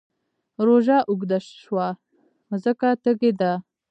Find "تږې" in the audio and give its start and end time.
3.03-3.31